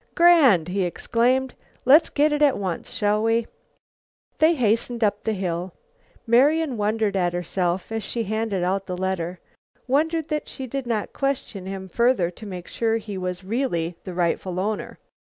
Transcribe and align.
"Grand!" 0.15 0.69
he 0.69 0.81
exclaimed. 0.83 1.53
"Let's 1.85 2.09
get 2.09 2.31
it 2.31 2.41
at 2.41 2.57
once, 2.57 2.91
shall 2.91 3.21
we?" 3.21 3.45
They 4.39 4.55
hastened 4.55 5.03
up 5.03 5.21
the 5.21 5.33
hill. 5.33 5.75
Marian 6.25 6.75
wondered 6.75 7.15
at 7.15 7.33
herself, 7.33 7.91
as 7.91 8.01
she 8.01 8.23
handed 8.23 8.63
out 8.63 8.87
the 8.87 8.97
letter; 8.97 9.39
wondered 9.87 10.29
that 10.29 10.47
she 10.47 10.65
did 10.65 10.87
not 10.87 11.13
question 11.13 11.67
him 11.67 11.87
further 11.87 12.31
to 12.31 12.45
make 12.47 12.67
sure 12.67 12.97
he 12.97 13.15
was 13.15 13.43
really 13.43 13.95
the 14.03 14.15
rightful 14.15 14.59
owner. 14.59 14.97